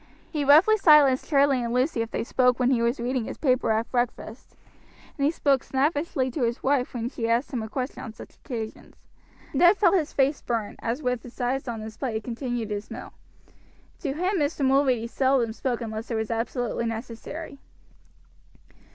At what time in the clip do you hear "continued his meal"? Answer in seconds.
12.21-13.13